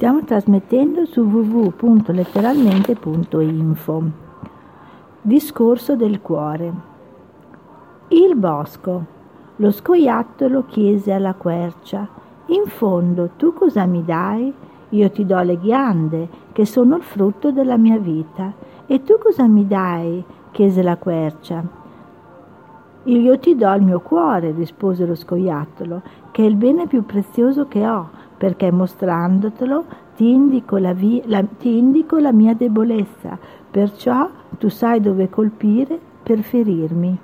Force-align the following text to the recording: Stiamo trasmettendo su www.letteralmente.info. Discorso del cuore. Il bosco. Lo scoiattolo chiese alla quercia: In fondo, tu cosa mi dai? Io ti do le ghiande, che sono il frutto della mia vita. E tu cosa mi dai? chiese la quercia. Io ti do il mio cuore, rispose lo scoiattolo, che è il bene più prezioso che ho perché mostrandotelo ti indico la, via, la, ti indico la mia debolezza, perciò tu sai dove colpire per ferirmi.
Stiamo 0.00 0.24
trasmettendo 0.24 1.04
su 1.04 1.20
www.letteralmente.info. 1.20 4.02
Discorso 5.20 5.94
del 5.94 6.22
cuore. 6.22 6.72
Il 8.08 8.34
bosco. 8.34 9.04
Lo 9.56 9.70
scoiattolo 9.70 10.64
chiese 10.64 11.12
alla 11.12 11.34
quercia: 11.34 12.08
In 12.46 12.62
fondo, 12.64 13.32
tu 13.36 13.52
cosa 13.52 13.84
mi 13.84 14.02
dai? 14.02 14.50
Io 14.88 15.10
ti 15.10 15.26
do 15.26 15.38
le 15.42 15.58
ghiande, 15.58 16.28
che 16.52 16.64
sono 16.64 16.96
il 16.96 17.02
frutto 17.02 17.52
della 17.52 17.76
mia 17.76 17.98
vita. 17.98 18.54
E 18.86 19.02
tu 19.02 19.18
cosa 19.18 19.46
mi 19.46 19.66
dai? 19.66 20.24
chiese 20.50 20.82
la 20.82 20.96
quercia. 20.96 21.62
Io 23.02 23.38
ti 23.38 23.54
do 23.54 23.70
il 23.74 23.82
mio 23.82 24.00
cuore, 24.00 24.52
rispose 24.52 25.04
lo 25.04 25.14
scoiattolo, 25.14 26.00
che 26.30 26.42
è 26.42 26.46
il 26.46 26.56
bene 26.56 26.86
più 26.86 27.04
prezioso 27.04 27.68
che 27.68 27.86
ho 27.86 28.19
perché 28.40 28.70
mostrandotelo 28.70 29.84
ti 30.16 30.30
indico 30.30 30.78
la, 30.78 30.94
via, 30.94 31.20
la, 31.26 31.44
ti 31.58 31.76
indico 31.76 32.16
la 32.16 32.32
mia 32.32 32.54
debolezza, 32.54 33.38
perciò 33.70 34.30
tu 34.56 34.70
sai 34.70 34.98
dove 34.98 35.28
colpire 35.28 35.98
per 36.22 36.40
ferirmi. 36.40 37.18